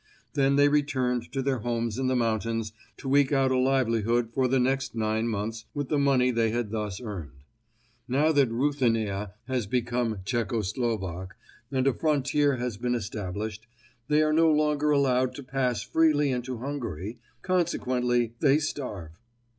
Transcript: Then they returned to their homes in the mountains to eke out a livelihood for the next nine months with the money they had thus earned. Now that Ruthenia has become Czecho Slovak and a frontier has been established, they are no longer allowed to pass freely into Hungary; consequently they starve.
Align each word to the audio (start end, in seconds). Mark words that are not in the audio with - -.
Then 0.33 0.55
they 0.55 0.67
returned 0.67 1.31
to 1.31 1.43
their 1.43 1.59
homes 1.59 1.99
in 1.99 2.07
the 2.07 2.15
mountains 2.15 2.73
to 2.97 3.15
eke 3.15 3.31
out 3.31 3.51
a 3.51 3.57
livelihood 3.59 4.31
for 4.33 4.47
the 4.47 4.59
next 4.59 4.95
nine 4.95 5.27
months 5.27 5.65
with 5.75 5.89
the 5.89 5.99
money 5.99 6.31
they 6.31 6.49
had 6.49 6.71
thus 6.71 6.99
earned. 6.99 7.43
Now 8.07 8.31
that 8.31 8.49
Ruthenia 8.49 9.35
has 9.47 9.67
become 9.67 10.21
Czecho 10.25 10.63
Slovak 10.65 11.35
and 11.71 11.85
a 11.85 11.93
frontier 11.93 12.55
has 12.55 12.77
been 12.77 12.95
established, 12.95 13.67
they 14.07 14.23
are 14.23 14.33
no 14.33 14.49
longer 14.49 14.89
allowed 14.89 15.35
to 15.35 15.43
pass 15.43 15.83
freely 15.83 16.31
into 16.31 16.57
Hungary; 16.57 17.19
consequently 17.43 18.33
they 18.39 18.57
starve. 18.57 19.11